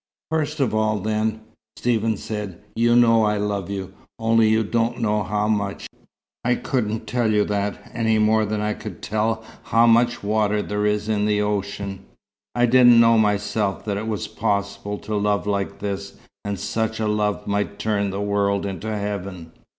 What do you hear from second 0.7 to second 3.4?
all, then," Stephen said, "you know I